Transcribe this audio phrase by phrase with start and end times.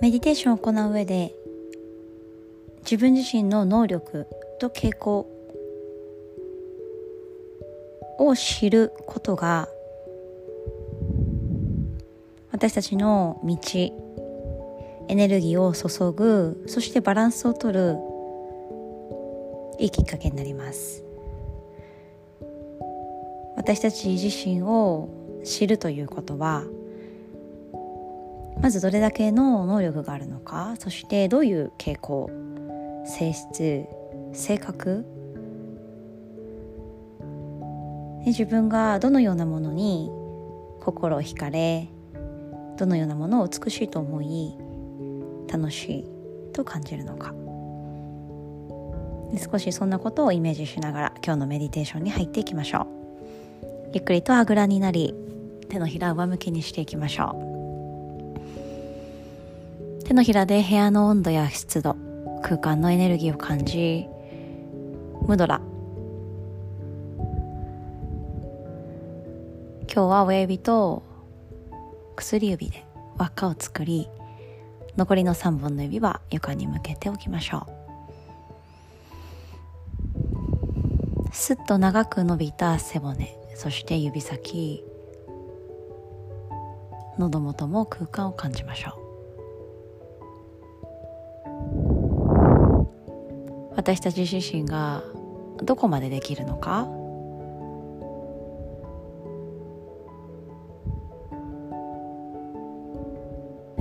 [0.00, 1.34] メディテーションを行う上で
[2.82, 4.26] 自分自身の能力
[4.58, 5.26] と傾向
[8.18, 9.68] を知ることが
[12.52, 13.56] 私たちの道
[15.08, 17.96] エネルギーを注ぐそしてバランスをとる
[19.78, 21.04] いいきっかけになります。
[23.56, 25.08] 私たち自身を
[25.44, 26.64] 知るということは
[28.60, 32.30] まずどれだけの能力があるのかそしてどういう傾向
[33.06, 33.86] 性質
[34.32, 35.06] 性格
[38.26, 40.10] 自分がどのようなものに
[40.80, 41.88] 心を惹かれ
[42.76, 44.56] どのようなものを美しいと思い
[45.50, 46.04] 楽しい
[46.52, 47.34] と感じるのか。
[49.38, 52.86] 少しそんなことをイメージしながら今日のメディテーションに入っていきましょう。
[53.94, 55.14] ゆっくりとあぐらになり
[55.68, 57.49] 手のひら上向きにしていきましょう。
[60.10, 61.94] 手のひらで部屋の温度や湿度
[62.42, 64.08] 空間のエネルギーを感じ
[65.22, 65.60] ムドラ
[69.86, 71.04] 今日は親指と
[72.16, 72.84] 薬指で
[73.18, 74.08] 輪っかを作り
[74.96, 77.68] 残りの3本の指は床に向けておきましょ
[81.30, 81.32] う。
[81.32, 84.82] すっと長く伸びた背骨そして指先
[87.16, 88.99] 喉元も空間を感じましょう。
[93.80, 95.02] 私たち自身が
[95.62, 96.86] どこまでできるのか？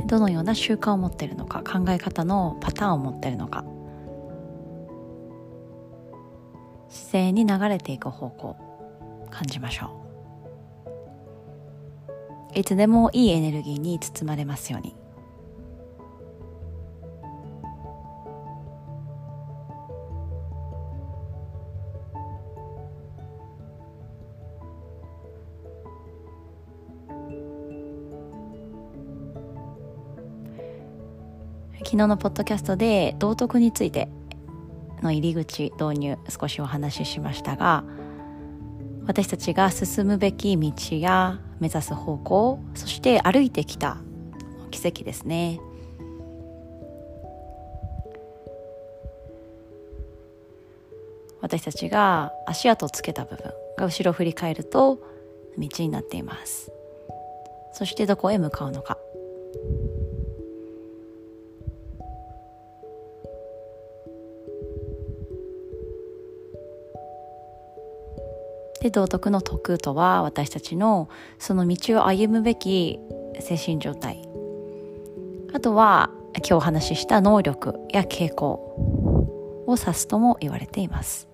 [0.07, 1.63] どのような習慣を持っているのか？
[1.63, 3.65] 考え方のパターンを持っているのか？
[6.87, 8.55] 自然に流れていく方向
[9.29, 9.87] 感じましょ
[12.55, 12.59] う。
[12.59, 14.95] いつでもいいエネルギーに包まれますように。
[31.79, 34.09] 昨日のポッドキャストで道徳について
[35.01, 37.83] の入り口導入少しお話ししましたが
[39.05, 43.97] 私たちが進むべき道や目指す方向そして歩いてきた
[44.69, 45.59] 奇跡ですね。
[51.41, 54.99] 私たちが足跡をつけた部分が後ろを振り返ると
[55.57, 56.71] 道になっています。
[57.73, 58.97] そしてどこへ向かうのか。
[68.81, 72.99] で道徳の徳とは私たちのその道を歩むべき
[73.39, 74.21] 精神状態。
[75.53, 78.51] あとは今日お話しした能力や傾向
[79.67, 81.27] を指すとも言われています。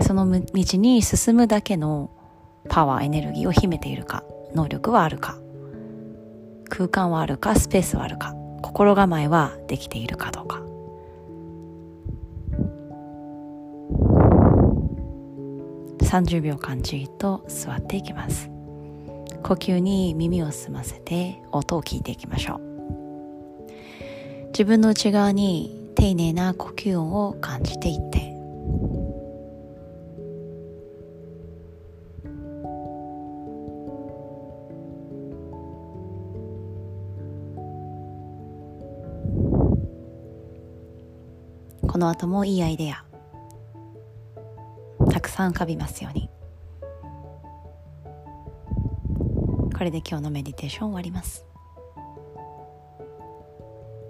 [0.00, 2.10] その道に進むだけの
[2.68, 4.24] パワーエネルギーを秘めているか
[4.54, 5.38] 能力はあるか
[6.68, 8.34] 空間はあるかスペースはあるか。
[8.64, 10.62] 心構えはできているかどうか。
[16.00, 18.48] 30秒間じっと座っていきます。
[19.42, 22.60] 呼吸に耳を澄ませて音を聞いていきましょう。
[24.46, 28.33] 自分の内側に丁寧な呼吸音を感じていって
[41.94, 43.04] この後もいいアイデア。
[45.12, 46.28] たくさん浮かびますように。
[49.72, 51.46] これで今日のメディテーション終わります。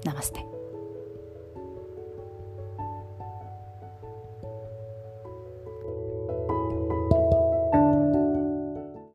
[0.02, 0.53] ナマステ。